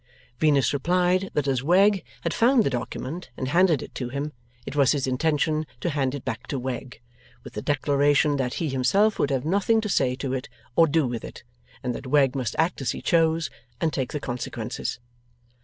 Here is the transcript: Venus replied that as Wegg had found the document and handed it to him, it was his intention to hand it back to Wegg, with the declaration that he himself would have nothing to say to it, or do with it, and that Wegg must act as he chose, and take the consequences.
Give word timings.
Venus 0.39 0.73
replied 0.73 1.29
that 1.35 1.47
as 1.47 1.61
Wegg 1.61 2.03
had 2.21 2.33
found 2.33 2.63
the 2.63 2.71
document 2.71 3.29
and 3.37 3.49
handed 3.49 3.83
it 3.83 3.93
to 3.93 4.09
him, 4.09 4.33
it 4.65 4.75
was 4.75 4.93
his 4.93 5.05
intention 5.05 5.67
to 5.79 5.91
hand 5.91 6.15
it 6.15 6.25
back 6.25 6.47
to 6.47 6.57
Wegg, 6.57 6.99
with 7.43 7.53
the 7.53 7.61
declaration 7.61 8.37
that 8.37 8.55
he 8.55 8.69
himself 8.69 9.19
would 9.19 9.29
have 9.29 9.45
nothing 9.45 9.79
to 9.79 9.89
say 9.89 10.15
to 10.15 10.33
it, 10.33 10.49
or 10.75 10.87
do 10.87 11.05
with 11.05 11.23
it, 11.23 11.43
and 11.83 11.93
that 11.93 12.07
Wegg 12.07 12.35
must 12.35 12.55
act 12.57 12.81
as 12.81 12.93
he 12.93 13.01
chose, 13.03 13.51
and 13.79 13.93
take 13.93 14.11
the 14.11 14.19
consequences. 14.19 14.99